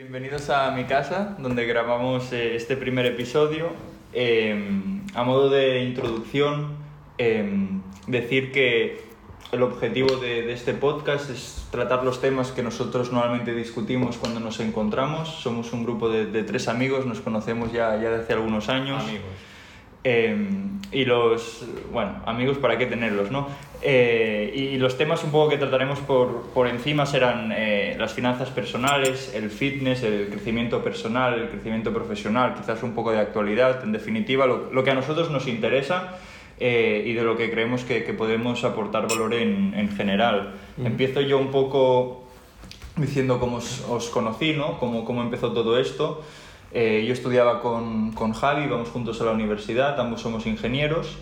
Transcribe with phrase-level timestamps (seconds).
[0.00, 3.68] Bienvenidos a mi casa, donde grabamos eh, este primer episodio.
[4.14, 4.80] Eh,
[5.14, 6.68] a modo de introducción,
[7.18, 7.68] eh,
[8.06, 9.02] decir que
[9.52, 14.40] el objetivo de, de este podcast es tratar los temas que nosotros normalmente discutimos cuando
[14.40, 15.28] nos encontramos.
[15.28, 19.02] Somos un grupo de, de tres amigos, nos conocemos ya, ya desde hace algunos años.
[19.02, 19.50] Amigos.
[20.02, 20.34] Eh,
[20.92, 23.48] y los, bueno, amigos para qué tenerlos, ¿no?
[23.82, 28.50] Eh, y los temas un poco que trataremos por, por encima serán eh, las finanzas
[28.50, 33.92] personales, el fitness, el crecimiento personal, el crecimiento profesional, quizás un poco de actualidad, en
[33.92, 36.18] definitiva, lo, lo que a nosotros nos interesa
[36.58, 40.52] eh, y de lo que creemos que, que podemos aportar valor en, en general.
[40.84, 42.24] Empiezo yo un poco
[42.96, 44.78] diciendo cómo os, os conocí, ¿no?
[44.78, 46.22] Cómo, cómo empezó todo esto.
[46.72, 51.16] Eh, yo estudiaba con, con Javi, vamos juntos a la universidad, ambos somos ingenieros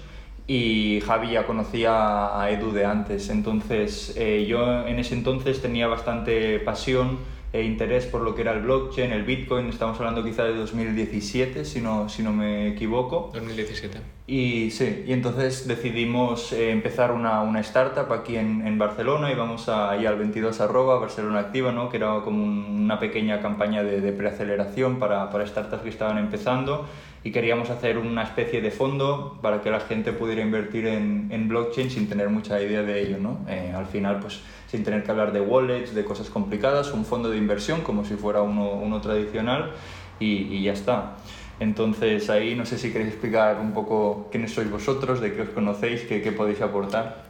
[0.48, 5.86] y Javi ya conocía a Edu de antes, entonces eh, yo en ese entonces tenía
[5.88, 7.18] bastante pasión
[7.52, 11.64] e interés por lo que era el blockchain, el bitcoin, estamos hablando quizá de 2017
[11.64, 13.30] si no, si no me equivoco.
[13.32, 13.98] 2017.
[14.26, 19.34] Y sí, y entonces decidimos eh, empezar una, una startup aquí en, en Barcelona y
[19.34, 21.88] vamos a, ahí al 22 arroba, Barcelona Activa, ¿no?
[21.88, 26.18] que era como un- una pequeña campaña de, de preaceleración para, para startups que estaban
[26.18, 26.86] empezando
[27.24, 31.48] y queríamos hacer una especie de fondo para que la gente pudiera invertir en, en
[31.48, 33.16] blockchain sin tener mucha idea de ello.
[33.18, 33.40] ¿no?
[33.48, 37.28] Eh, al final, pues sin tener que hablar de wallets, de cosas complicadas, un fondo
[37.30, 39.72] de inversión como si fuera uno, uno tradicional
[40.20, 41.16] y, y ya está.
[41.60, 45.48] Entonces ahí no sé si queréis explicar un poco quiénes sois vosotros, de qué os
[45.48, 47.24] conocéis, qué, qué podéis aportar.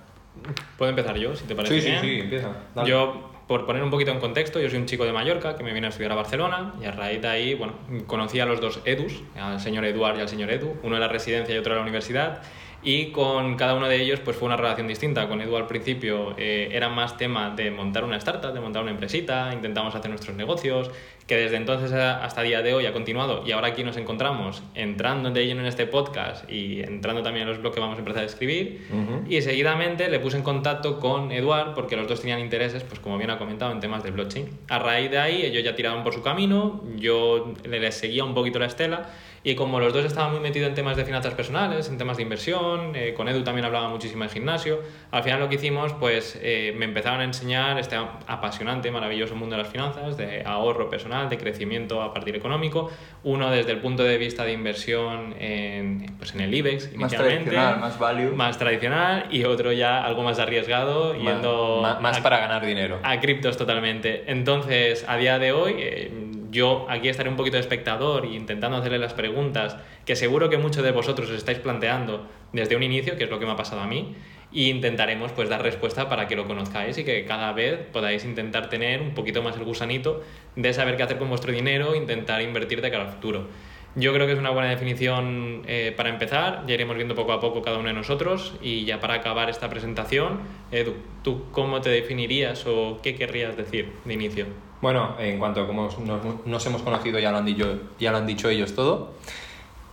[0.76, 2.00] ¿Puedo empezar yo, si te parece Sí, sí, bien?
[2.02, 2.48] sí, empieza.
[2.74, 2.88] Dale.
[2.88, 5.72] Yo, por poner un poquito en contexto, yo soy un chico de Mallorca que me
[5.72, 7.72] vine a estudiar a Barcelona y a raíz de ahí, bueno,
[8.06, 11.08] conocí a los dos Edus, al señor Eduard y al señor Edu, uno de la
[11.08, 12.42] residencia y otro de la universidad.
[12.82, 15.28] Y con cada uno de ellos pues fue una relación distinta.
[15.28, 18.92] Con Edu al principio eh, era más tema de montar una startup, de montar una
[18.92, 20.90] empresita, intentamos hacer nuestros negocios,
[21.26, 25.30] que desde entonces hasta día de hoy ha continuado y ahora aquí nos encontramos entrando
[25.30, 28.22] de lleno en este podcast y entrando también en los blogs que vamos a empezar
[28.22, 28.86] a escribir.
[28.90, 29.24] Ujú.
[29.30, 33.18] Y seguidamente le puse en contacto con Eduard porque los dos tenían intereses, pues como
[33.18, 34.48] bien ha comentado, en temas de blockchain.
[34.68, 38.34] A raíz de ahí ellos ya tiraban por su camino, yo le- les seguía un
[38.34, 39.10] poquito la estela
[39.48, 42.22] y como los dos estaban muy metidos en temas de finanzas personales, en temas de
[42.22, 46.38] inversión, eh, con Edu también hablaba muchísimo de gimnasio, al final lo que hicimos pues
[46.42, 51.30] eh, me empezaron a enseñar este apasionante, maravilloso mundo de las finanzas, de ahorro personal,
[51.30, 52.90] de crecimiento a partir económico,
[53.24, 57.50] uno desde el punto de vista de inversión en, pues en el IBEX Más inicialmente
[57.50, 58.34] tradicional, más value.
[58.34, 63.00] más tradicional y otro ya algo más arriesgado yendo más a, para ganar dinero.
[63.02, 64.24] a criptos totalmente.
[64.26, 68.76] Entonces, a día de hoy, eh, yo aquí estaré un poquito de espectador y intentando
[68.76, 73.16] hacerle las preguntas que seguro que muchos de vosotros os estáis planteando desde un inicio,
[73.16, 74.14] que es lo que me ha pasado a mí,
[74.50, 78.68] y intentaremos pues dar respuesta para que lo conozcáis y que cada vez podáis intentar
[78.68, 80.22] tener un poquito más el gusanito
[80.56, 83.48] de saber qué hacer con vuestro dinero, intentar invertir de cara al futuro.
[83.94, 87.40] Yo creo que es una buena definición eh, para empezar, ya iremos viendo poco a
[87.40, 90.94] poco cada uno de nosotros y ya para acabar esta presentación, Edu,
[91.24, 94.67] ¿tú cómo te definirías o qué querrías decir de inicio?
[94.80, 98.18] Bueno, en cuanto a cómo nos, nos hemos conocido, ya lo han dicho, ya lo
[98.18, 99.12] han dicho ellos todo.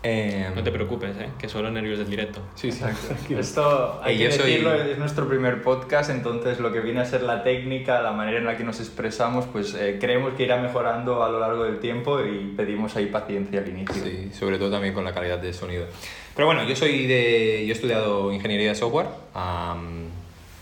[0.07, 1.29] Eh, No te preocupes, ¿eh?
[1.39, 2.39] que solo nervios del directo.
[2.53, 2.83] Sí, sí.
[3.33, 7.23] Esto, hay que soy- decirlo, es nuestro primer podcast, entonces lo que viene a ser
[7.23, 11.23] la técnica, la manera en la que nos expresamos, pues eh, creemos que irá mejorando
[11.23, 13.95] a lo largo del tiempo y pedimos ahí paciencia al inicio.
[14.03, 15.87] Sí, sobre todo también con la calidad del sonido.
[16.35, 17.63] Pero bueno, yo soy de.
[17.65, 19.07] Yo he estudiado ingeniería de software.
[19.33, 20.05] am,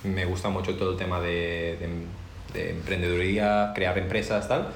[0.05, 2.22] me gusta mucho todo el tema de, de-
[2.53, 4.67] de emprendeduría, crear empresas, tal.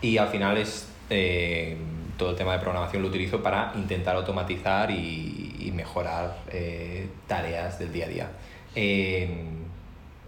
[0.00, 0.88] Y al final es.
[1.10, 1.76] eh,
[2.16, 7.78] todo el tema de programación lo utilizo para intentar automatizar y, y mejorar eh, tareas
[7.78, 8.30] del día a día.
[8.74, 9.44] Eh,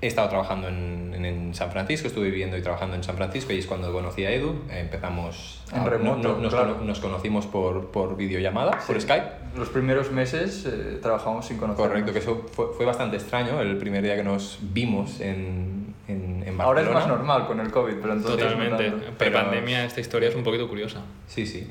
[0.00, 3.52] He estado trabajando en, en- en San Francisco, estuve viviendo y trabajando en San Francisco
[3.52, 4.62] y es cuando conocí a Edu.
[4.68, 5.62] Empezamos.
[5.72, 6.72] En a- remoto, no- no- nos, claro.
[6.74, 9.02] cono- nos conocimos por, por videollamada, por Sí.
[9.02, 9.26] Skype.
[9.56, 11.88] Los primeros meses eh, trabajamos sin conocernos.
[11.88, 16.42] Correcto, que eso fue, fue bastante extraño el primer día que nos vimos en, en,
[16.46, 16.64] en Barcelona.
[16.64, 18.90] Ahora es más normal con el COVID, pero entonces Totalmente.
[18.90, 19.06] tanto.
[19.18, 21.02] Pero esta historia es un poquito curiosa.
[21.26, 21.68] Sí, sí.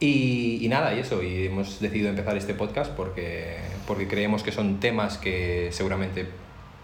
[0.00, 3.56] Y, y nada, y eso, y hemos decidido empezar este podcast porque,
[3.86, 6.28] porque creemos que son temas que seguramente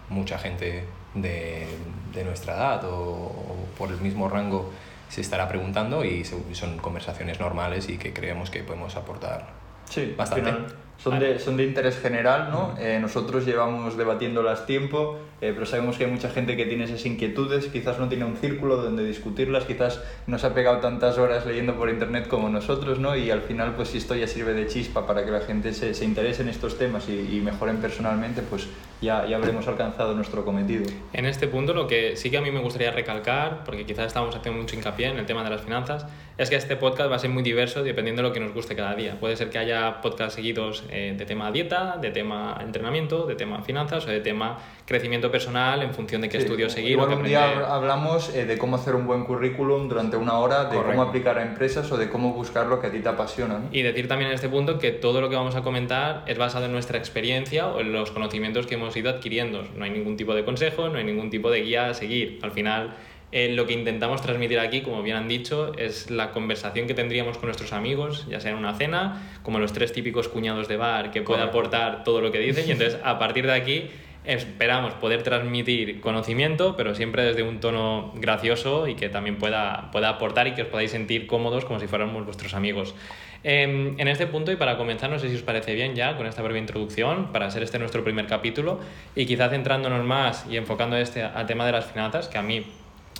[0.09, 0.83] mucha gente
[1.13, 1.65] de,
[2.13, 4.69] de nuestra edad o, o por el mismo rango
[5.07, 9.53] se estará preguntando y son conversaciones normales y que creemos que podemos aportar.
[9.89, 10.49] Sí, Bastante.
[10.49, 12.75] Al final, son de, son de interés general, ¿no?
[12.79, 17.05] Eh, nosotros llevamos debatiéndolas tiempo, eh, pero sabemos que hay mucha gente que tiene esas
[17.05, 21.45] inquietudes, quizás no tiene un círculo donde discutirlas, quizás no se ha pegado tantas horas
[21.45, 23.15] leyendo por internet como nosotros, ¿no?
[23.15, 25.93] Y al final, pues si esto ya sirve de chispa para que la gente se,
[25.93, 28.67] se interese en estos temas y, y, mejoren personalmente, pues
[29.01, 30.85] ya, ya habremos alcanzado nuestro cometido.
[31.13, 34.35] En este punto, lo que sí que a mí me gustaría recalcar, porque quizás estamos
[34.35, 36.07] haciendo mucho hincapié en el tema de las finanzas,
[36.37, 38.75] es que este podcast va a ser muy diverso dependiendo de lo que nos guste
[38.75, 39.19] cada día.
[39.19, 43.61] Puede ser que haya podcasts seguidos eh, de tema dieta, de tema entrenamiento, de tema
[43.61, 46.91] finanzas o de tema crecimiento personal en función de qué sí, estudio seguir.
[46.91, 50.75] Igual un día hablamos eh, de cómo hacer un buen currículum durante una hora, de
[50.75, 50.91] Correcto.
[50.91, 53.59] cómo aplicar a empresas o de cómo buscar lo que a ti te apasiona.
[53.59, 53.67] ¿no?
[53.71, 56.65] Y decir también en este punto que todo lo que vamos a comentar es basado
[56.65, 59.63] en nuestra experiencia o en los conocimientos que hemos ido adquiriendo.
[59.75, 62.39] No hay ningún tipo de consejo, no hay ningún tipo de guía a seguir.
[62.43, 62.95] Al final
[63.31, 67.37] eh, lo que intentamos transmitir aquí, como bien han dicho, es la conversación que tendríamos
[67.37, 71.11] con nuestros amigos, ya sea en una cena, como los tres típicos cuñados de bar
[71.11, 72.67] que puede aportar todo lo que dicen.
[72.67, 73.89] Y entonces, a partir de aquí,
[74.25, 80.09] esperamos poder transmitir conocimiento, pero siempre desde un tono gracioso y que también pueda, pueda
[80.09, 82.95] aportar y que os podáis sentir cómodos como si fuéramos vuestros amigos.
[83.43, 86.25] Eh, en este punto, y para comenzar, no sé si os parece bien ya con
[86.25, 88.79] esta breve introducción, para ser este nuestro primer capítulo,
[89.15, 92.65] y quizás centrándonos más y enfocando este al tema de las finanzas, que a mí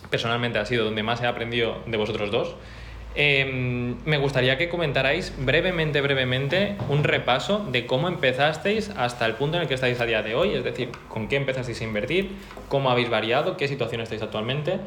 [0.10, 2.56] personalmente ha sido donde más he aprendido de vosotros dos.
[3.18, 9.56] Eh, me gustaría que comentarais brevemente, brevemente un repaso de cómo empezasteis hasta el punto
[9.56, 12.32] en el que estáis a día de hoy, es decir, con qué empezasteis a invertir,
[12.68, 14.80] cómo habéis variado, qué situación estáis actualmente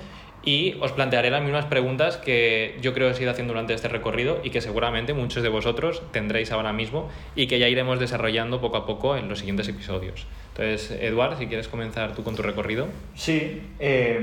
[0.45, 3.89] y os plantearé las mismas preguntas que yo creo que he ido haciendo durante este
[3.89, 8.61] recorrido y que seguramente muchos de vosotros tendréis ahora mismo y que ya iremos desarrollando
[8.61, 10.27] poco a poco en los siguientes episodios.
[10.51, 12.89] Entonces, Eduard, si quieres comenzar tú con tu recorrido.
[13.15, 14.21] Sí, eh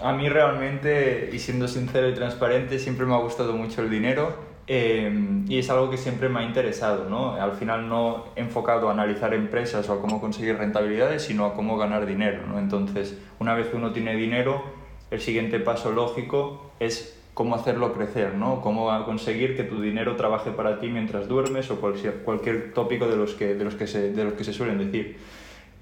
[0.00, 4.54] a mí realmente, y siendo sincero y transparente, siempre me ha gustado mucho el dinero
[4.66, 5.12] eh,
[5.46, 7.34] y es algo que siempre me ha interesado, ¿no?
[7.34, 11.76] Al final no enfocado a analizar empresas o a cómo conseguir rentabilidades, sino a cómo
[11.76, 12.58] ganar dinero, ¿no?
[12.58, 14.64] Entonces, una vez que uno tiene dinero,
[15.10, 18.62] el siguiente paso lógico es cómo hacerlo crecer, ¿no?
[18.62, 23.16] Cómo conseguir que tu dinero trabaje para ti mientras duermes o cualquier, cualquier tópico de
[23.16, 25.18] los que, de los que, se, de los que se suelen decir.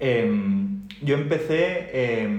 [0.05, 0.29] Eh,
[1.01, 2.29] yo empecé eh,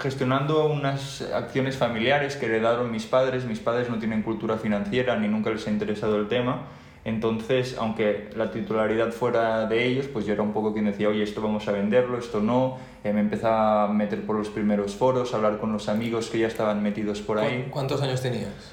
[0.00, 3.44] gestionando unas acciones familiares que heredaron mis padres.
[3.44, 6.68] Mis padres no tienen cultura financiera ni nunca les ha interesado el tema.
[7.04, 11.22] Entonces, aunque la titularidad fuera de ellos, pues yo era un poco quien decía, oye,
[11.22, 12.78] esto vamos a venderlo, esto no.
[13.04, 16.38] Eh, me empezaba a meter por los primeros foros, a hablar con los amigos que
[16.38, 17.68] ya estaban metidos por ahí.
[17.70, 18.72] ¿Cuántos años tenías?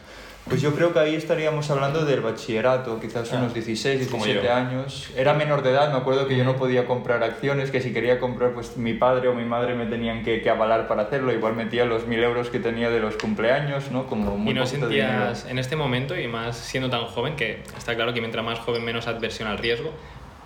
[0.50, 5.12] Pues yo creo que ahí estaríamos hablando del bachillerato, quizás unos 16, 17 años.
[5.16, 8.20] Era menor de edad, me acuerdo que yo no podía comprar acciones, que si quería
[8.20, 11.32] comprar, pues mi padre o mi madre me tenían que, que avalar para hacerlo.
[11.32, 14.08] Igual metía los mil euros que tenía de los cumpleaños, ¿no?
[14.08, 17.96] Como muy ¿Y no sentías en este momento, y más siendo tan joven, que está
[17.96, 19.92] claro que mientras más joven menos adversión al riesgo,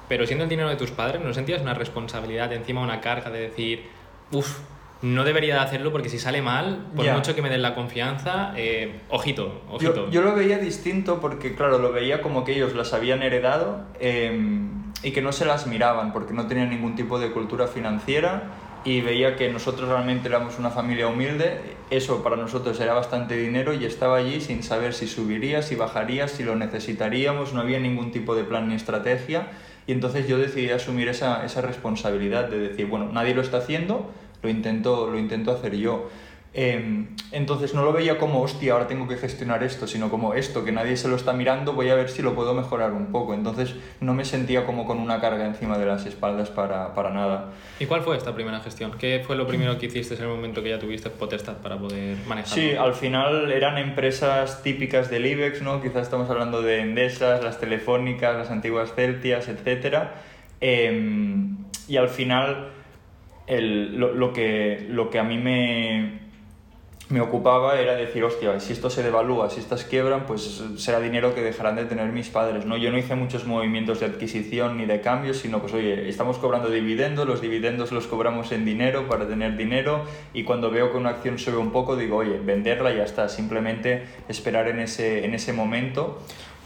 [0.09, 3.39] pero siendo el dinero de tus padres, ¿no sentías una responsabilidad, encima una carga de
[3.39, 3.83] decir,
[4.31, 4.59] uff,
[5.03, 8.53] no debería de hacerlo porque si sale mal, por mucho que me den la confianza,
[8.55, 10.05] eh, ojito, ojito.
[10.05, 13.85] Yo, yo lo veía distinto porque, claro, lo veía como que ellos las habían heredado
[13.99, 14.61] eh,
[15.03, 18.43] y que no se las miraban porque no tenían ningún tipo de cultura financiera
[18.85, 21.59] y veía que nosotros realmente éramos una familia humilde.
[21.89, 26.29] Eso para nosotros era bastante dinero y estaba allí sin saber si subiría, si bajaría,
[26.29, 29.47] si lo necesitaríamos, no había ningún tipo de plan ni estrategia.
[29.85, 34.09] Y entonces yo decidí asumir esa, esa responsabilidad de decir, bueno, nadie lo está haciendo,
[34.43, 36.09] lo intento, lo intento hacer yo.
[36.55, 40.63] Eh, entonces no lo veía como, hostia, ahora tengo que gestionar esto, sino como esto,
[40.63, 43.33] que nadie se lo está mirando, voy a ver si lo puedo mejorar un poco.
[43.33, 47.53] Entonces no me sentía como con una carga encima de las espaldas para, para nada.
[47.79, 48.91] ¿Y cuál fue esta primera gestión?
[48.99, 52.17] ¿Qué fue lo primero que hiciste en el momento que ya tuviste potestad para poder
[52.27, 52.55] manejarlo?
[52.55, 55.81] Sí, al final eran empresas típicas del IBEX, ¿no?
[55.81, 60.09] Quizás estamos hablando de Endesas, las telefónicas, las antiguas Celtias, etc.
[60.61, 61.47] Eh,
[61.87, 62.69] y al final
[63.47, 66.23] el, lo, lo, que, lo que a mí me,
[67.09, 71.35] me ocupaba era decir, hostia, si esto se devalúa, si estas quiebran, pues será dinero
[71.35, 72.75] que dejarán de tener mis padres, ¿no?
[72.77, 76.69] Yo no hice muchos movimientos de adquisición ni de cambios, sino pues, oye, estamos cobrando
[76.69, 81.09] dividendos, los dividendos los cobramos en dinero para tener dinero y cuando veo que una
[81.09, 85.53] acción sube un poco, digo, oye, venderla ya está, simplemente esperar en ese, en ese
[85.53, 86.19] momento.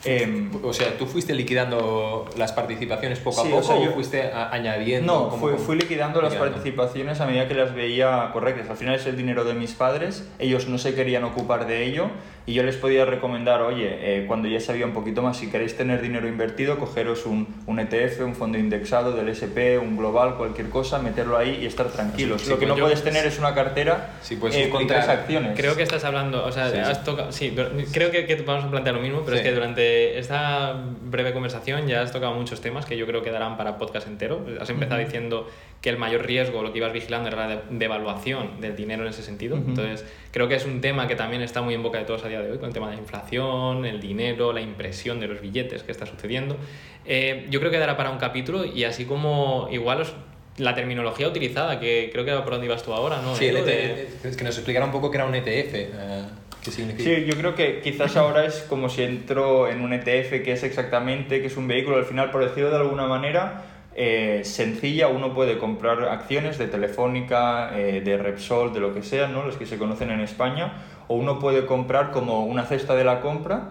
[0.05, 3.91] Eh, o sea, ¿tú fuiste liquidando las participaciones poco sí, a poco o, sea, yo,
[3.91, 5.31] o fuiste añadiendo?
[5.31, 8.69] No, fui, fui liquidando, liquidando las participaciones a medida que las veía correctas.
[8.69, 12.09] Al final es el dinero de mis padres, ellos no se querían ocupar de ello,
[12.47, 15.75] Y yo les podía recomendar, oye, eh, cuando ya sabía un poquito más, si queréis
[15.75, 20.69] tener dinero invertido, cogeros un, un ETF, un fondo indexado del SP, un global, cualquier
[20.69, 22.43] cosa, meterlo ahí y estar tranquilos.
[22.43, 24.87] Sí, Lo que pues no yo- puedes tener es una cartera Sí, puedes eh, con
[24.87, 25.57] tres acciones.
[25.59, 27.53] Creo que estás hablando, o sea, Sí, has tocado, sí,
[27.91, 29.41] creo que, que vamos a plantear lo mismo, pero Sí.
[29.43, 30.73] es que durante esta
[31.03, 34.45] breve conversación ya has tocado muchos temas que yo creo que darán para podcast entero.
[34.61, 35.49] Has empezado diciendo
[35.81, 39.09] que el mayor riesgo, lo que ibas vigilando, era la de- devaluación del dinero en
[39.09, 39.55] ese sentido.
[39.57, 42.27] Entonces, creo que es un tema que también está muy en boca de todos a
[42.27, 45.39] día de hoy, con el tema de la inflación, el dinero, la impresión de los
[45.39, 46.57] billetes que está sucediendo.
[47.05, 50.13] Eh, yo creo que dará para un capítulo y así como igual os-
[50.57, 53.35] la terminología utilizada, que creo que era por donde ibas tú ahora, ¿no?
[53.35, 55.75] Sí, el de- ETF, es que nos explicara un poco qué era un ETF.
[55.75, 56.23] eh,
[56.63, 57.03] ¿Qué significa?
[57.03, 60.63] Sí, yo creo que quizás ahora es como si entró en un ETF, que es
[60.63, 63.63] exactamente, que es un vehículo, al final, por decirlo de alguna manera,
[63.99, 69.27] eh, sencilla, uno puede comprar acciones de Telefónica, eh, de Repsol, de lo que sea,
[69.27, 69.43] ¿no?
[69.43, 70.73] los que se conocen en España,
[71.07, 73.69] o uno puede comprar como una cesta de la compra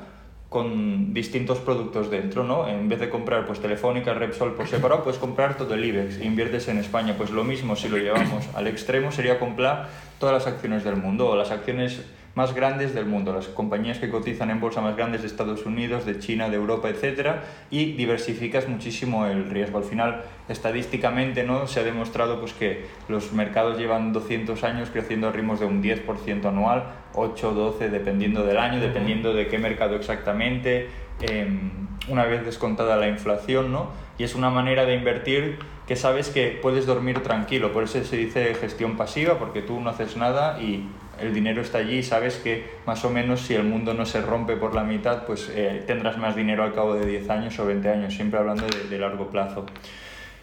[0.48, 2.66] con distintos productos dentro, ¿no?
[2.66, 6.24] En vez de comprar pues Telefónica, Repsol por separado, puedes comprar todo el IBEX e
[6.24, 7.14] inviertes en España.
[7.16, 11.28] Pues lo mismo si lo llevamos al extremo sería comprar todas las acciones del mundo
[11.28, 12.00] o las acciones
[12.36, 16.04] más grandes del mundo, las compañías que cotizan en bolsa más grandes de Estados Unidos,
[16.04, 19.78] de China, de Europa, etcétera, y diversificas muchísimo el riesgo.
[19.78, 21.66] Al final, estadísticamente, ¿no?
[21.66, 25.82] se ha demostrado pues, que los mercados llevan 200 años creciendo a ritmos de un
[25.82, 30.90] 10% anual, 8, 12, dependiendo del año, dependiendo de qué mercado exactamente,
[31.22, 31.70] em,
[32.08, 33.92] una vez descontada la inflación, ¿no?
[34.18, 38.16] Y es una manera de invertir que sabes que puedes dormir tranquilo, por eso se
[38.16, 40.86] dice gestión pasiva, porque tú no haces nada y
[41.20, 44.56] el dinero está allí sabes que más o menos si el mundo no se rompe
[44.56, 47.88] por la mitad, pues eh, tendrás más dinero al cabo de 10 años o 20
[47.88, 49.66] años, siempre hablando de, largo plazo.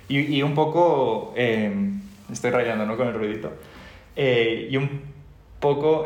[0.08, 1.72] Y, y un poco, eh,
[2.32, 2.98] estoy rayando ¿no?
[2.98, 3.52] con el ruidito,
[4.16, 5.02] Eh, y un
[5.60, 6.06] poco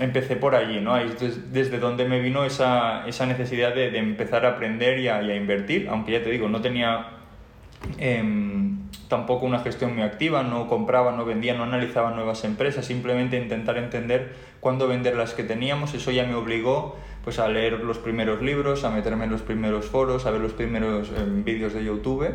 [0.00, 0.92] empecé por allí, ¿no?
[0.94, 4.98] Ahí es des- desde donde me vino esa, esa necesidad de, de empezar a aprender
[4.98, 7.06] y a, y a invertir, aunque ya te digo, no tenía
[7.98, 8.69] em,
[9.10, 13.76] tampoco una gestión muy activa, no compraba, no vendía, no analizaba nuevas empresas, simplemente intentar
[13.76, 18.40] entender cuándo vender las que teníamos, eso ya me obligó pues a leer los primeros
[18.40, 22.26] libros, a meterme en los primeros foros, a ver los primeros em, vídeos de YouTube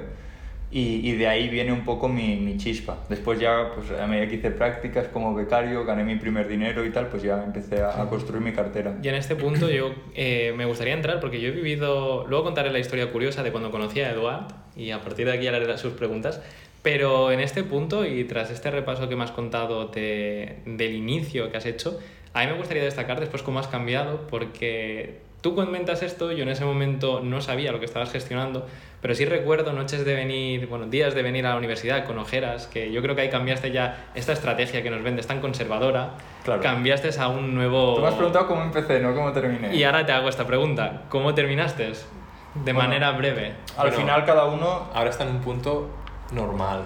[0.69, 2.97] y, y de ahí viene un poco mi, mi chispa.
[3.07, 6.91] Después ya, pues a medida que hice prácticas como becario, gané mi primer dinero y
[6.91, 8.95] tal, pues ya empecé a, a construir mi cartera.
[9.01, 12.71] Y en este punto yo eh, me gustaría entrar porque yo he vivido, luego contaré
[12.71, 15.57] la historia curiosa de cuando conocí a Eduard y a partir de aquí ya le
[15.57, 16.41] haré sus preguntas,
[16.85, 21.49] pero en este punto y tras este repaso que me has contado de- del inicio
[21.49, 21.99] que has hecho,
[22.31, 26.49] a mí me gustaría destacar después cómo has cambiado porque tú comentas esto, yo en
[26.49, 28.67] ese momento no sabía lo que estabas gestionando,
[29.01, 32.67] pero sí recuerdo noches de venir, bueno, días de venir a la universidad con ojeras,
[32.67, 36.11] que yo creo que ahí cambiaste ya esta estrategia que nos vendes tan conservadora,
[36.43, 36.61] Claro.
[36.61, 37.95] cambiaste a un nuevo...
[37.95, 39.75] Tú me has preguntado cómo empecé, no cómo terminé.
[39.75, 41.01] Y ahora te hago esta pregunta.
[41.09, 41.85] ¿Cómo terminaste?
[41.87, 43.53] De Bueno, manera breve.
[43.75, 45.89] Al Bueno, final cada uno Ahora está en un punto
[46.31, 46.83] normal.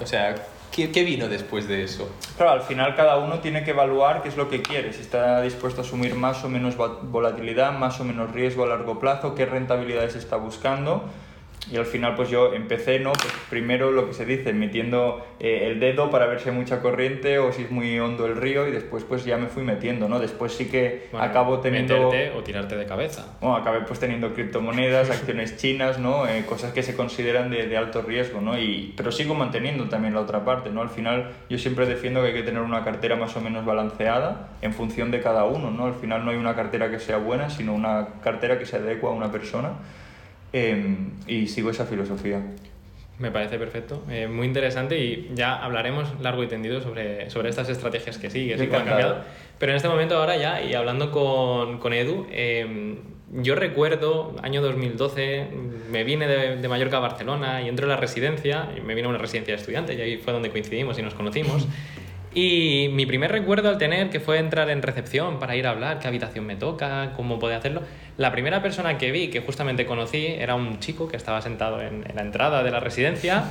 [0.00, 0.34] O sea,
[0.70, 2.08] ¿qué, qué vino después de eso?
[2.36, 5.40] Claro, al final cada uno tiene que evaluar qué es lo que quiere, si está
[5.40, 9.46] dispuesto a asumir más o menos volatilidad, más o menos riesgo a largo plazo, qué
[9.46, 11.04] rentabilidades está buscando.
[11.70, 13.12] Y al final pues yo empecé, ¿no?
[13.12, 16.80] Pues primero lo que se dice, metiendo eh, el dedo para ver si hay mucha
[16.80, 20.08] corriente o si es muy hondo el río y después pues ya me fui metiendo,
[20.08, 20.18] ¿no?
[20.18, 22.10] Después sí que Bueno, acabo teniendo...
[22.10, 23.36] Meterte o tirarte de cabeza.
[23.40, 26.26] Bueno, acabé pues teniendo criptomonedas, acciones chinas, ¿no?
[26.26, 28.58] Eh, cosas que se consideran de, de alto riesgo, ¿no?
[28.58, 30.82] Y, pero sigo manteniendo también la otra parte, ¿no?
[30.82, 34.50] Al final yo siempre defiendo que hay que tener una cartera más o menos balanceada
[34.60, 35.86] en función de cada uno, ¿no?
[35.86, 39.10] Al final no hay una cartera que sea buena, sino una cartera que se adecua
[39.10, 39.70] a una persona
[40.54, 40.96] eh,
[41.26, 42.40] y sigo esa filosofía.
[43.18, 44.04] Me parece perfecto.
[44.08, 48.60] Eh, muy interesante y ya hablaremos largo y tendido sobre, sobre estas estrategias que sigues
[48.62, 49.16] y cómo han cambiado.
[49.58, 52.96] Pero en este momento ahora ya, y hablando con, con Edu, eh,
[53.32, 55.48] yo recuerdo, año 2012,
[55.90, 59.06] me vine de, de Mallorca a Barcelona y entro en la residencia, y me vine
[59.06, 61.66] a una residencia de estudiantes y ahí fue donde coincidimos y nos conocimos.
[62.34, 66.00] Y mi primer recuerdo al tener, que fue entrar en recepción para ir a hablar,
[66.00, 67.82] qué habitación me toca, cómo puede hacerlo,
[68.16, 72.04] la primera persona que vi, que justamente conocí, era un chico que estaba sentado en,
[72.08, 73.44] en la entrada de la residencia.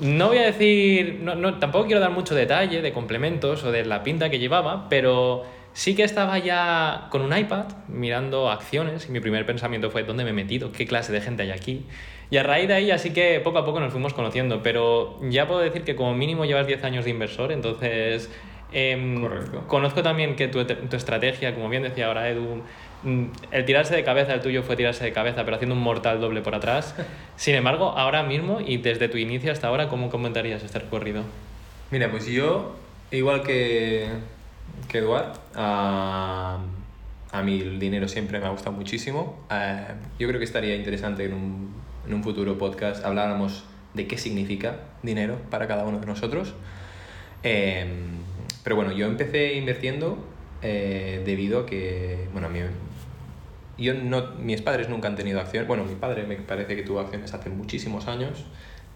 [0.00, 3.84] No voy a decir, no, no, tampoco quiero dar mucho detalle de complementos o de
[3.84, 9.12] la pinta que llevaba, pero sí que estaba ya con un iPad mirando acciones y
[9.12, 10.70] mi primer pensamiento fue, ¿dónde me he metido?
[10.70, 11.86] ¿Qué clase de gente hay aquí?
[12.32, 15.46] Y a raíz de ahí, así que poco a poco nos fuimos conociendo, pero ya
[15.46, 18.30] puedo decir que como mínimo llevas 10 años de inversor, entonces
[18.70, 19.64] Correcto.
[19.68, 22.62] conozco también que tu, tu estrategia, como bien decía ahora Edu,
[23.02, 26.22] mm, el tirarse de cabeza, el tuyo fue tirarse de cabeza, pero haciendo un mortal
[26.22, 26.94] doble por atrás.
[27.36, 31.24] Sin embargo, ahora mismo y desde tu inicio hasta ahora, ¿cómo comentarías este recorrido?
[31.90, 32.76] Mira, pues yo,
[33.10, 34.06] igual que,
[34.88, 36.60] que Eduard, ah,
[37.30, 39.46] A mí el dinero siempre me ha gustado muchísimo.
[39.50, 39.84] Eh,
[40.18, 44.80] yo creo que estaría interesante en un, en un futuro podcast habláramos de qué significa
[45.02, 46.54] dinero para cada uno de nosotros.
[47.42, 47.86] Eh,
[48.64, 50.18] pero bueno, yo empecé invirtiendo
[50.62, 52.60] eh, debido a que, bueno, a mí,
[53.78, 55.66] yo no, mis padres nunca han tenido acciones.
[55.66, 58.44] Bueno, mi padre me parece que tuvo acciones hace muchísimos años.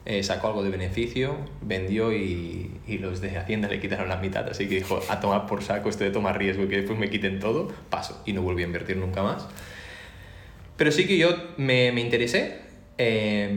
[0.07, 4.49] eh, sacó algo de beneficio, vendió y, y los de Hacienda le quitaron la mitad.
[4.49, 7.11] Así que dijo, a tomar por saco esto de tomar riesgo y que después me
[7.11, 8.23] quiten todo, paso.
[8.25, 9.49] Y no volví a invertir nunca más.
[10.77, 12.66] Pero sí que yo me, me interesé.
[12.99, 13.51] Eh,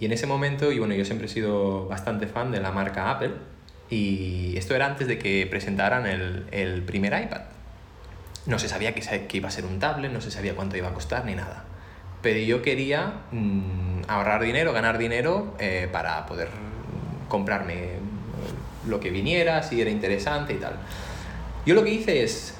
[0.00, 3.10] y en ese momento, y bueno, yo siempre he sido bastante fan de la marca
[3.10, 3.32] Apple.
[3.90, 7.42] Y esto era antes de que presentaran el, el primer iPad.
[8.46, 10.88] No se sabía que, que iba a ser un tablet, no se sabía cuánto iba
[10.88, 11.64] a costar ni nada.
[12.22, 16.48] Pero yo quería mm, ahorrar dinero, ganar dinero eh, para poder
[17.28, 17.98] comprarme
[18.86, 20.74] lo que viniera, si era interesante y tal.
[21.66, 22.54] Yo lo que hice es,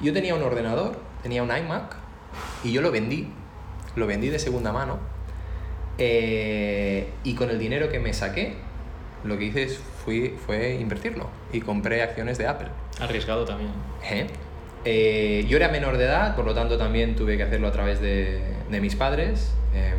[0.00, 1.96] yo tenía un ordenador, tenía un iMac
[2.64, 3.28] y yo lo vendí,
[3.96, 4.98] lo vendí de segunda mano
[5.98, 8.54] eh, y con el dinero que me saqué,
[9.24, 9.68] lo que hice
[10.04, 12.68] fui, fue invertirlo y compré acciones de Apple.
[13.00, 13.70] Arriesgado también.
[14.10, 14.26] ¿eh?
[14.84, 18.00] Eh, yo era menor de edad, por lo tanto también tuve que hacerlo a través
[18.00, 19.92] de, de mis padres eh,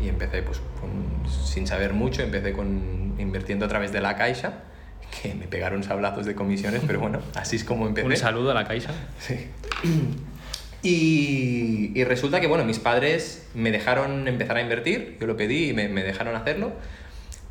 [0.00, 4.60] y empecé pues con- sin saber mucho, empecé con invirtiendo a través de la Caixa,
[5.22, 8.06] que me pegaron sablazos de comisiones, pero bueno, así es como empecé.
[8.06, 8.92] Un saludo a la Caixa.
[9.18, 9.48] Sí.
[10.82, 15.70] Y, y resulta que, bueno, mis padres me dejaron empezar a invertir, yo lo pedí
[15.70, 16.72] y me, me dejaron hacerlo,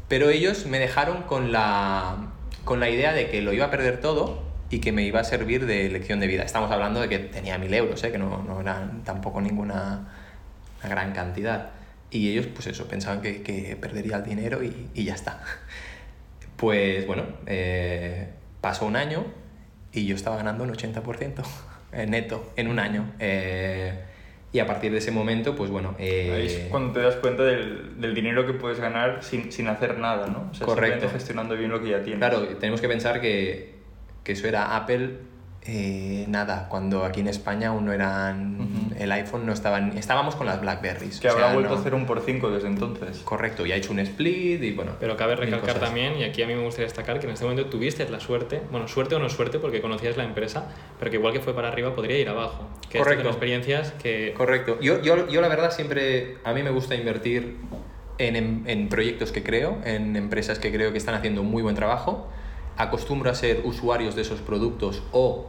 [0.10, 2.34] pero ellos me dejaron con la,
[2.66, 5.24] con la idea de que lo iba a perder todo y que me iba a
[5.24, 6.44] servir de lección de vida.
[6.44, 8.12] Estamos hablando de que tenía mil euros, ¿eh?
[8.12, 10.10] que no, no eran tampoco ninguna
[10.82, 11.70] una gran cantidad.
[12.10, 15.42] Y ellos, pues eso, pensaban que, que perdería el dinero y, y ya está.
[16.58, 18.30] Pues bueno, eh,
[18.62, 19.26] pasó un año
[19.94, 21.44] y yo estaba ganando un 80% eh,
[22.08, 23.06] neto en un año.
[23.20, 23.94] Eh,
[24.54, 25.96] y a partir de ese momento, pues bueno...
[25.98, 29.68] eh, Ahí es cuando te das cuenta del, del dinero que puedes ganar sin, sin
[29.70, 30.50] hacer nada, ¿no?
[30.52, 30.92] O sea, Correcto.
[30.94, 32.18] simplemente gestionando bien lo que ya tienes.
[32.20, 33.76] Claro, tenemos que pensar que,
[34.26, 35.12] que eso era Apple,
[35.64, 38.92] eh, nada, cuando aquí en España aún no eran...
[38.98, 39.98] El iPhone no estaban...
[39.98, 41.20] Estábamos con las Blackberries.
[41.20, 43.20] Que o habrá sea, vuelto no- a hacer un por 5 desde entonces.
[43.20, 44.94] Correcto, y ha hecho un split y bueno...
[45.00, 47.70] Pero cabe recalcar también, y aquí a mí me gustaría destacar, que en este momento
[47.70, 51.34] tuviste la suerte, bueno, suerte o no suerte porque conocías la empresa, pero que igual
[51.34, 52.68] que fue para arriba podría ir abajo.
[52.90, 53.28] Que Correcto.
[53.30, 54.34] experiencias que...
[54.36, 54.80] Correcto.
[54.82, 57.58] Yo, yo, yo la verdad siempre, a mí me gusta invertir
[58.18, 61.62] en, en, en proyectos que creo, en empresas que creo que están haciendo un muy
[61.62, 62.28] buen trabajo.
[62.82, 65.48] Acostumbro a ser usuarios de esos productos o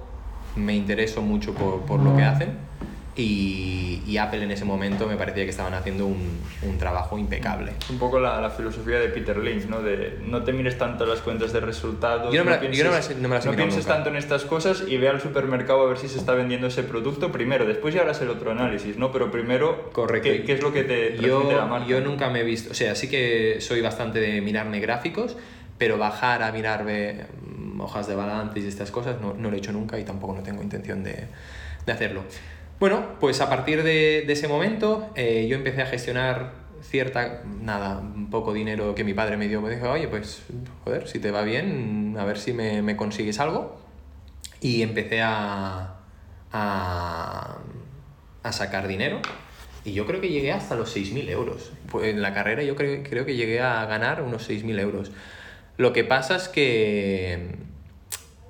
[0.57, 2.73] me intereso mucho por, por lo que hacen.
[3.15, 7.73] Y, y Apple en ese momento me parecía que estaban haciendo un, un trabajo impecable.
[7.79, 9.83] Es un poco la, la filosofía de Peter Lynch, ¿no?
[9.83, 12.33] De no te mires tanto las cuentas de resultados.
[12.33, 13.69] Yo no me la- pienses, yo no me las- no me las he no mirado
[13.69, 16.69] pienses tanto en estas cosas y ve al supermercado a ver si se está vendiendo
[16.69, 17.67] ese producto primero.
[17.67, 19.13] Después ya harás el otro análisis, ¿no?
[19.13, 20.29] Pero primero, Correcto.
[20.31, 21.87] ¿qué, qué es lo que te transmite la marca?
[21.87, 25.37] yo, yo nunca me he visto, o sea, sí que soy bastante de mirarme gráficos,
[25.83, 29.59] pero bajar a mirarme mm, hojas de balances y estas cosas no, no lo he
[29.59, 31.27] hecho nunca y tampoco no tengo intención de,
[31.85, 32.23] de hacerlo.
[32.79, 37.99] Bueno, pues a partir de, de ese momento eh, yo empecé a gestionar cierta, nada,
[37.99, 39.61] un poco dinero que mi padre me dio.
[39.61, 40.45] Me dijo, oye, pues,
[40.85, 43.77] joder, si te va bien, a ver si me, me consigues algo.
[44.61, 45.97] Y empecé a,
[46.53, 47.59] a,
[48.45, 49.21] a sacar dinero.
[49.85, 51.73] Y yo creo que llegué hasta los 6.000 euros.
[51.91, 55.11] Pues en la carrera yo creo, creo que llegué a ganar unos 6.000 euros.
[55.77, 57.57] Lo que pasa es que,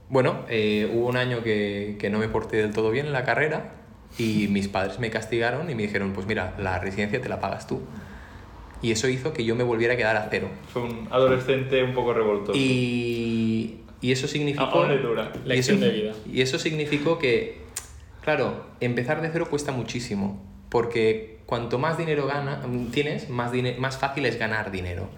[0.09, 3.25] bueno, eh, hubo un año que, que no me porté del todo bien en la
[3.25, 3.73] carrera
[4.19, 7.67] y mis padres me castigaron y me dijeron, pues mira, la residencia te la pagas
[7.67, 7.81] tú.
[8.83, 10.49] Y eso hizo que yo me volviera a quedar a cero.
[10.73, 12.59] Fue un adolescente un poco revoltoso.
[12.59, 14.85] Y, y eso significó...
[14.87, 15.33] Le dura.
[15.47, 16.13] y eso- de vida.
[16.31, 17.59] Y eso significó que,
[18.23, 24.27] claro, empezar de cero cuesta muchísimo, porque cuanto más dinero gana, tienes, más, más fácil
[24.27, 25.09] es ganar dinero.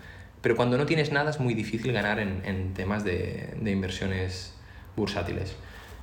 [0.44, 4.54] Pero cuando no tienes nada es muy difícil ganar en, en temas de, de inversiones
[4.94, 5.57] bursátiles.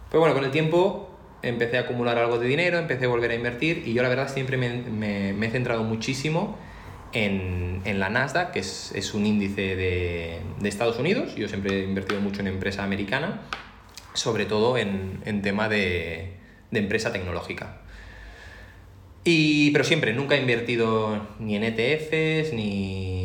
[0.10, 1.08] Pero bueno, con el tiempo
[1.43, 4.27] empecé a acumular algo de dinero, empecé a volver a invertir y yo la verdad
[4.34, 4.69] siempre me,
[5.34, 6.58] me- he centrado muchísimo
[7.13, 11.36] en, en la Nasdaq, que es, es un índice de, de Estados Unidos.
[11.36, 13.41] Yo siempre he invertido mucho en empresa americana,
[14.13, 16.34] sobre todo en, en tema de,
[16.71, 17.77] de empresa tecnológica.
[19.23, 23.21] Y, pero siempre, nunca he invertido ni en ETFs, ni,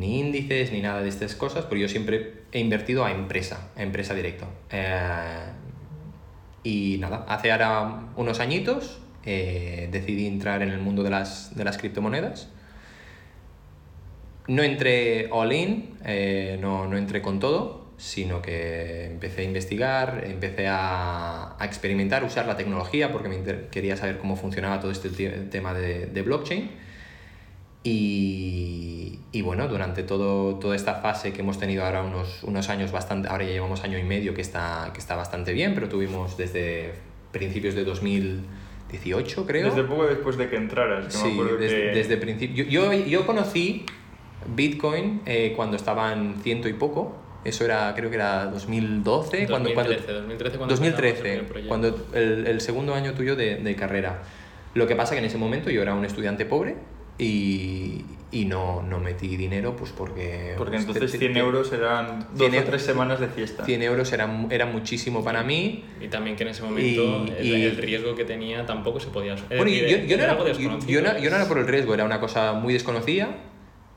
[0.00, 3.82] ni índices, ni nada de estas cosas, pero yo siempre he invertido a empresa, a
[3.82, 4.46] empresa directo.
[4.70, 5.44] Eh,
[6.64, 11.64] y nada, hace ahora unos añitos eh, decidí entrar en el mundo de las, de
[11.64, 12.48] las criptomonedas.
[14.48, 20.24] No entré all in, eh, no, no entré con todo, sino que empecé a investigar,
[20.26, 25.10] empecé a, a experimentar, usar la tecnología porque me quería saber cómo funcionaba todo este
[25.10, 26.70] tema de, de blockchain.
[27.82, 32.92] Y, y bueno, durante todo, toda esta fase que hemos tenido ahora unos, unos años
[32.92, 36.36] bastante, ahora ya llevamos año y medio que está, que está bastante bien, pero tuvimos
[36.36, 36.92] desde
[37.32, 39.66] principios de 2018 creo.
[39.68, 41.86] Desde poco después de que entraras, que me Sí, acuerdo desde, que...
[41.90, 42.64] desde principio.
[42.64, 43.86] Yo, yo, yo conocí
[44.54, 47.16] Bitcoin eh, cuando estaban ciento y poco.
[47.42, 49.46] Eso era, creo que era 2012.
[49.46, 53.56] cuando, 2013, cuando, 2013 cuando 2013, empezamos el cuando el, el segundo año tuyo de,
[53.56, 54.22] de carrera.
[54.74, 56.76] Lo que pasa que en ese momento yo era un estudiante pobre
[57.24, 60.54] y, y no, no metí dinero pues porque...
[60.56, 63.64] Porque pues, entonces te- 100 te- euros eran dos 100 o tres semanas de fiesta.
[63.64, 65.84] 100 euros era, era muchísimo para mí.
[66.00, 69.08] Y también que en ese momento Y- el, y- el riesgo que tenía tampoco se
[69.08, 71.94] podía Bueno, decir, yo, yo no era yo, no, yo no era por el riesgo,
[71.94, 73.28] era una cosa muy desconocida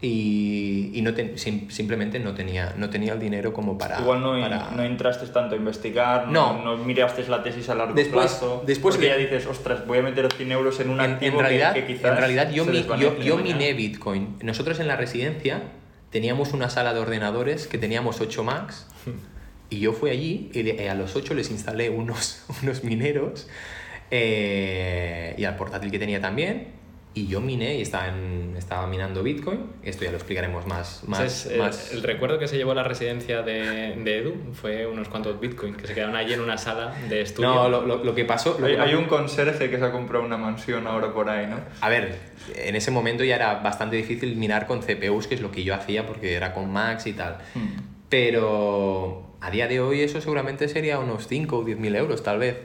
[0.06, 4.02] y, y no ten- sim- simplemente no tenía, no tenía el dinero como para...
[4.02, 6.76] Igual no, para- no entraste tanto a investigar, no, No.
[6.78, 8.64] no miraste la tesis a largo Después- plazo.
[8.68, 11.38] después porque le- ya dices, ostras, voy a meter 100 euros en un en, activo
[11.38, 12.86] en realidad, que, que quizás en realidad yo, mi-
[13.24, 14.36] yo, miné Bitcoin.
[14.44, 15.62] Nosotros en la residencia
[16.12, 18.88] teníamos una sala de ordenadores que teníamos 8 Macs
[19.70, 23.48] y yo fui allí y de- a los 8 les instalé unos, unos mineros
[24.12, 26.83] eh, y al portátil que tenía también.
[27.16, 29.60] Y yo miné y estaba, en- estaba minando Bitcoin.
[29.84, 31.04] Esto ya lo explicaremos más.
[31.08, 31.92] más, Ese es el, más...
[31.92, 35.76] el recuerdo que se llevó a la residencia de, de Edu fue unos cuantos bitcoin
[35.76, 37.54] que se quedaron allí en una sala de estudio.
[37.54, 38.58] No, lo, lo- lo que pasó...
[38.60, 41.46] lo Hay, que hay un conserje que se ha comprado una mansión ahora por ahí,
[41.46, 41.58] ¿no?
[41.82, 42.18] A ver,
[42.56, 45.76] en ese momento ya era bastante difícil minar con CPUs, que es lo que yo
[45.76, 47.38] hacía porque era con Macs y tal.
[47.54, 47.76] Hmm.
[48.10, 52.40] Pero a día de hoy eso seguramente sería unos 5 o 10 mil euros, tal
[52.40, 52.58] vez.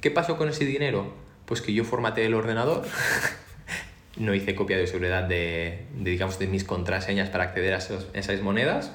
[0.00, 1.12] ¿Qué pasó con ese dinero?
[1.46, 2.82] Pues que yo formateé el ordenador,
[4.16, 8.08] no hice copia de seguridad de, de, digamos, de mis contraseñas para acceder a esos-
[8.14, 8.92] esas monedas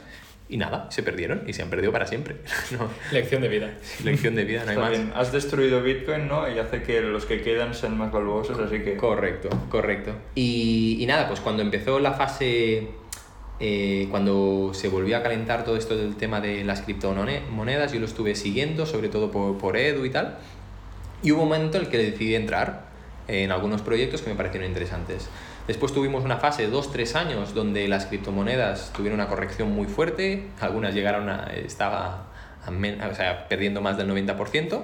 [0.51, 2.37] y nada, se perdieron y se han perdido para siempre.
[2.71, 3.69] No, Lección de vida.
[4.03, 4.91] lección de vida, no hay Está más.
[4.91, 5.11] bien.
[5.15, 6.49] Has destruido Bitcoin, ¿no?
[6.51, 8.95] Y hace que los que quedan sean más valuosos, así que...
[8.95, 10.11] Correcto, correcto.
[10.35, 12.87] Y, y nada, pues cuando empezó la fase,
[13.59, 18.05] eh, cuando se volvió a calentar todo esto del tema de las criptomonedas, yo lo
[18.05, 20.37] estuve siguiendo, sobre todo por, por Edu y tal,
[21.21, 22.88] y hubo un momento en el que decidí entrar
[23.29, 25.29] en algunos proyectos que me parecieron interesantes.
[25.67, 30.47] Después tuvimos una fase de 2-3 años donde las criptomonedas tuvieron una corrección muy fuerte,
[30.59, 32.25] algunas llegaron a, estaba
[32.65, 34.81] a men- o sea, perdiendo más del 90%.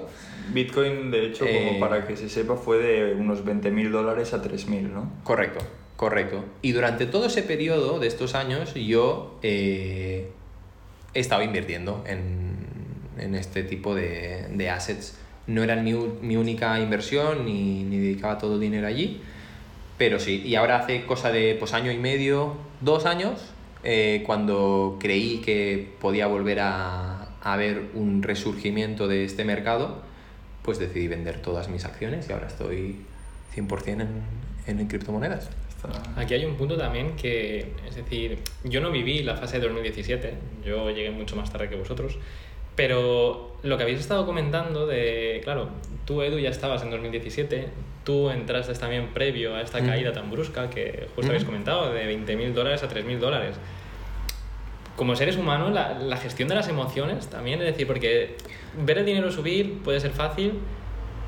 [0.52, 4.40] Bitcoin, de hecho, Eh, como para que se sepa, fue de unos 20.000 dólares a
[4.42, 5.10] 3.000, ¿no?
[5.24, 5.58] Correcto,
[5.96, 6.44] correcto.
[6.62, 10.30] Y durante todo ese periodo de estos años yo eh,
[11.14, 12.54] he estado invirtiendo en,
[13.18, 15.18] en este tipo de, de assets.
[15.46, 19.20] No era mi, mi única inversión ni, ni dedicaba todo el dinero allí,
[19.98, 20.42] pero sí.
[20.44, 23.52] Y ahora hace cosa de pues, año y medio, dos años,
[23.84, 30.02] eh, cuando creí que podía volver a, a ver un resurgimiento de este mercado,
[30.62, 32.96] pues decidí vender todas mis acciones y ahora estoy
[33.54, 34.06] 100%
[34.66, 35.50] en, en criptomonedas.
[36.16, 40.34] Aquí hay un punto también que, es decir, yo no viví la fase de 2017,
[40.64, 42.18] yo llegué mucho más tarde que vosotros,
[42.76, 45.68] pero lo que habéis estado comentando de, claro,
[46.04, 47.68] tú Edu ya estabas en 2017,
[48.04, 49.86] tú entraste también previo a esta Mm.
[49.86, 51.30] caída tan brusca que justo Mm.
[51.30, 53.56] habéis comentado, de 20.000 dólares a 3.000 dólares.
[54.94, 58.36] Como seres humanos, la, la gestión de las emociones también, es decir, porque
[58.78, 60.54] ver el dinero subir puede ser fácil,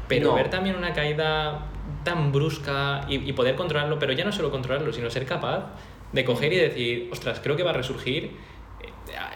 [0.07, 0.35] pero No.
[0.37, 1.67] ver también una caída
[2.05, 5.67] tan brusca y, y poder controlarlo, pero ya no solo controlarlo, sino ser capaz
[6.13, 8.31] de coger y decir, ostras, creo que va a resurgir.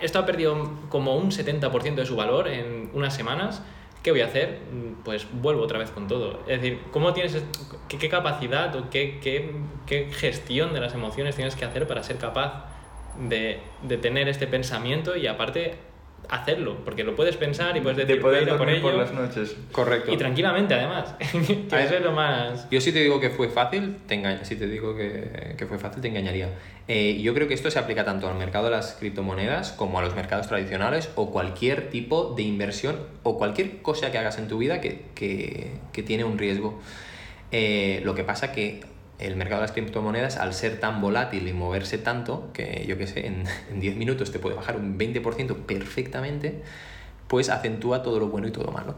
[0.01, 3.63] Esto ha perdido como un 70% de su valor en unas semanas.
[4.03, 4.59] ¿Qué voy a hacer?
[5.05, 6.41] Pues vuelvo otra vez con todo.
[6.49, 7.43] Es decir, ¿cómo tienes,
[7.89, 9.55] qué, qué capacidad o qué, qué,
[9.87, 12.65] qué gestión de las emociones tienes que hacer para ser capaz
[13.29, 15.77] de, de tener este pensamiento y aparte
[16.29, 16.79] hacerlo?
[16.85, 19.13] Porque lo puedes pensar y puedes decir, de voy a poder ir a por las
[19.13, 19.57] noches.
[19.71, 20.13] Correcto.
[20.13, 21.15] Y tranquilamente, además.
[21.19, 21.87] que A ver.
[21.87, 22.69] eso es lo más.
[22.71, 24.45] Yo si te digo que fue fácil, te engaño.
[24.45, 26.49] Si te digo que, que fue fácil, te engañaría.
[26.89, 30.03] Eh, yo creo que esto se aplica tanto al mercado de las criptomonedas como a
[30.03, 34.59] los mercados tradicionales o cualquier tipo de inversión o cualquier cosa que hagas en tu
[34.59, 36.81] vida que, que, que tiene un riesgo.
[37.53, 38.81] Eh, lo que pasa que
[39.27, 43.07] el mercado de las criptomonedas, al ser tan volátil y moverse tanto, que yo que
[43.07, 46.63] sé, en, en 10 minutos te puede bajar un 20% perfectamente,
[47.29, 48.95] pues acentúa todo lo bueno y todo lo malo.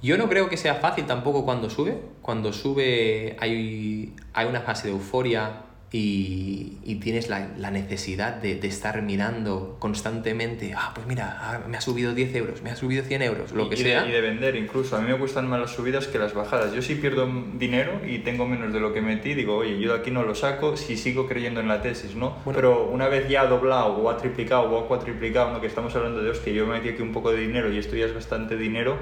[0.00, 1.98] Yo no creo que sea fácil tampoco cuando sube.
[2.22, 8.56] Cuando sube hay, hay una fase de euforia y, y tienes la, la necesidad de,
[8.56, 12.76] de, estar mirando constantemente, ah, pues mira, ah, me ha subido 10 euros, me ha
[12.76, 14.02] subido 100 euros, lo que y sea.
[14.02, 14.96] De, y de vender incluso.
[14.96, 16.74] A mí me gustan más las subidas que las bajadas.
[16.74, 20.00] Yo si pierdo dinero y tengo menos de lo que metí, digo, oye, yo de
[20.00, 22.36] aquí no lo saco si sigo creyendo en la tesis, ¿no?
[22.44, 22.56] Bueno.
[22.56, 25.60] Pero una vez ya ha doblado o ha triplicado o ha cuatriplicado, ¿no?
[25.60, 27.96] Que estamos hablando de, hostia, yo me metí aquí un poco de dinero y esto
[27.96, 28.98] ya es bastante dinero,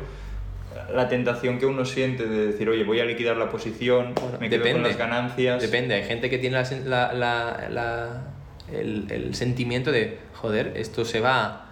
[0.94, 4.48] la tentación que uno siente de decir, oye, voy a liquidar la posición, Bueno, me
[4.50, 5.60] quedo con las ganancias.
[5.62, 8.22] Depende, hay gente que tiene la, la- la-
[8.72, 11.66] el, el sentimiento de, joder, esto se va,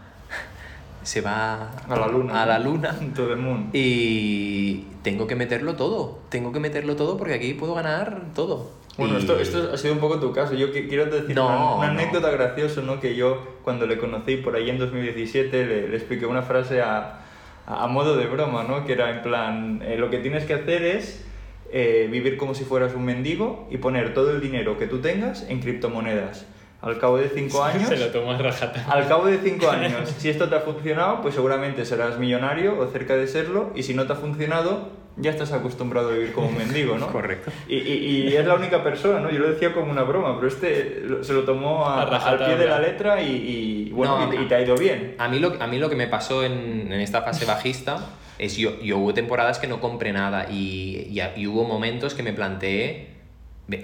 [1.02, 2.42] se va A la luna.
[2.42, 3.70] a la luna To the moon.
[3.72, 8.70] y tengo que meterlo todo, tengo que meterlo todo porque aquí puedo ganar todo.
[8.96, 10.54] Bueno, Y- esto, esto ha sido un poco tu caso.
[10.54, 11.98] Yo quiero decir No, una, una no.
[12.00, 13.00] anécdota graciosa, ¿no?
[13.00, 17.23] Que yo, cuando le conocí por ahí en 2017, le, le expliqué una frase a,
[17.66, 18.84] a, modo de broma, ¿no?
[18.84, 21.24] Que era en plan, eh, lo que tienes que hacer es
[21.72, 25.48] eh, vivir como si fueras un mendigo y poner todo el dinero que tú tengas
[25.48, 26.46] en criptomonedas.
[26.84, 27.88] Al cabo de cinco años...
[27.88, 28.84] Se lo tomó a rajata.
[28.90, 32.86] Al cabo de cinco años, si esto te ha funcionado, pues seguramente serás millonario o
[32.88, 36.48] cerca de serlo, y si no te ha funcionado, ya estás acostumbrado a vivir como
[36.48, 37.06] un mendigo, ¿no?
[37.06, 37.50] Correcto.
[37.68, 39.30] Y, y, y es la única persona, ¿no?
[39.30, 42.66] Yo lo decía como una broma, pero este se lo tomó a- al pie de
[42.66, 45.14] la letra y, y, bueno, No, y, y te ha ido bien.
[45.18, 47.98] A mí lo, a mí lo que me pasó en, en esta fase bajista
[48.40, 52.24] es yo, yo hubo temporadas que no compré nada y, y, y hubo momentos que
[52.24, 53.10] me planteé,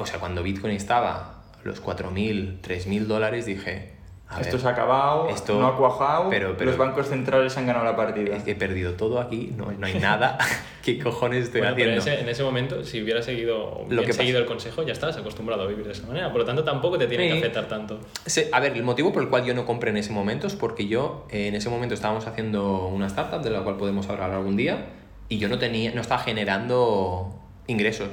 [0.00, 3.92] o sea, cuando Bitcoin estaba los 4.000, 3.000 dólares, dije,
[4.28, 7.56] a Esto ver, se ha acabado, esto- no ha cuajado, pero- pero- los bancos centrales
[7.56, 8.36] han ganado la partida.
[8.36, 10.38] es que he perdido todo aquí, no, no hay nada,
[10.84, 12.10] ¿qué cojones estoy Bueno, pero haciendo?
[12.12, 15.64] ese, en ese momento, si hubieras seguido, Lo que seguido el consejo, ya estás acostumbrado
[15.64, 16.30] a vivir de esa manera.
[16.30, 17.32] Por lo tanto, tampoco te tiene Sí.
[17.32, 17.98] que afectar tanto.
[18.24, 20.54] Se- A ver, el motivo por el cual yo no compré en ese momento es
[20.54, 24.30] porque yo eh, en ese momento estábamos haciendo una startup de la cual podemos hablar
[24.30, 24.86] algún día
[25.28, 27.34] y yo no tenía, no estaba generando
[27.66, 28.08] ingresos.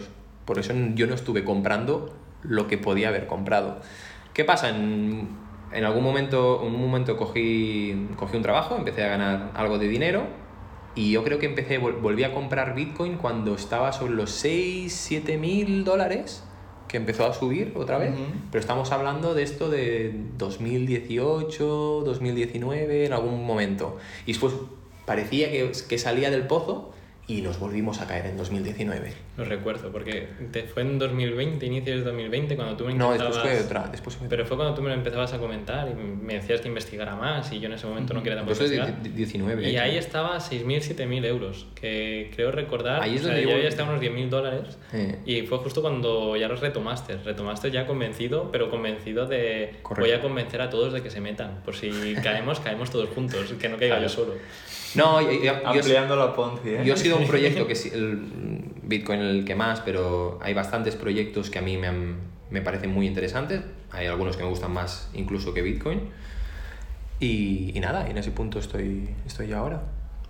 [0.46, 2.14] Por eso yo no estuve comprando
[2.48, 3.82] lo que podía haber comprado.
[4.34, 4.70] ¿Qué pasa?
[4.70, 5.30] En,
[5.74, 9.88] en algún momento, en un momento cogí, cogí un trabajo, empecé a ganar algo de
[9.88, 10.24] dinero
[10.96, 14.92] y yo creo que empecé, vol- volví a comprar Bitcoin cuando estaba sobre los 6,
[14.94, 16.44] 7 mil dólares,
[16.88, 18.14] que empezó a subir otra vez.
[18.50, 23.98] Pero estamos hablando de esto de 2018, 2019, en algún momento.
[24.26, 24.54] Y después
[25.06, 26.92] parecía que, que salía del pozo
[27.30, 29.12] y nos volvimos a caer en 2019.
[29.36, 33.38] Lo recuerdo, porque te fue en 2020, inicios de 2020, cuando tú me No, después
[33.38, 33.88] fue otra.
[33.92, 36.70] Después fue Pero fue cuando tú me lo empezabas a comentar y me decías que
[36.70, 39.04] investigara más y yo en ese momento no quería tampoco investigar.
[39.04, 39.62] di- 19.
[39.70, 39.84] Y hecho.
[39.84, 43.56] ahí estaba 6.000, 7.000 euros, que creo recordar, Ahí es o sea, donde yo yo-
[43.58, 45.18] había estado unos 10.000 dólares Eh.
[45.26, 50.08] y fue justo cuando ya los retomaste, retomaste ya convencido, pero convencido de Correcto.
[50.10, 51.92] voy a convencer a todos de que se metan, por si
[52.24, 54.36] caemos, caemos todos juntos, que no caiga yo solo.
[54.96, 56.82] No, yo, yo- yo- Ampliando la Ponzi, ¿eh?
[56.86, 58.20] Yo he sido un proyecto que sí, el
[58.84, 62.18] Bitcoin el que más, pero hay bastantes proyectos que a mí me, han-
[62.50, 63.62] me parecen muy interesantes.
[63.92, 66.02] Hay algunos que me gustan más incluso que Bitcoin.
[67.20, 69.82] Y, y nada, en ese punto estoy, estoy yo ahora.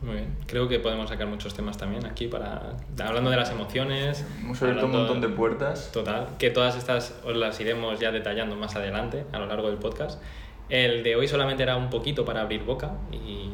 [0.02, 4.24] Muy bien, creo que podemos sacar muchos temas también aquí para hablando de las emociones.
[4.40, 5.92] Hemos abierto un montón de puertas.
[5.92, 9.80] Total, que todas estas os las iremos ya detallando más adelante a lo largo del
[9.80, 10.22] podcast.
[10.70, 13.50] El de hoy solamente era un poquito para abrir boca y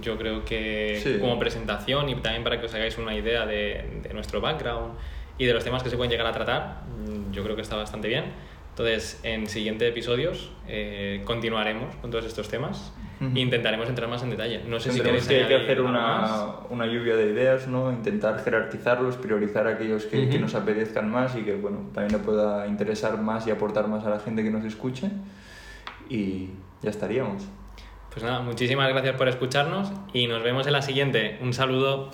[0.00, 1.18] yo creo que Sí.
[1.20, 4.94] como presentación y también para que os hagáis una idea de, de nuestro background
[5.38, 7.76] y de los temas que se pueden llegar a tratar, mm, yo creo que está
[7.76, 8.24] bastante bien.
[8.70, 13.30] Entonces, en siguientes episodios eh, continuaremos con todos estos temas Ujú.
[13.36, 14.62] e intentaremos entrar más en detalle.
[14.66, 17.92] No sé si Tendremos queréis que, que hacer una, una lluvia de ideas, ¿no?
[17.92, 20.40] Intentar jerarquizarlos, priorizar aquellos que, que Ujú.
[20.40, 24.10] nos apetezcan más y que, bueno, también le pueda interesar más y aportar más a
[24.10, 25.08] la gente que nos escuche.
[26.08, 26.50] Y
[26.82, 27.44] ya estaríamos.
[28.14, 31.36] Pues nada, muchísimas gracias por escucharnos y nos vemos en la siguiente.
[31.42, 32.10] Un saludo.